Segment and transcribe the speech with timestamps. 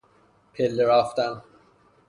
[0.53, 1.41] پله رفتن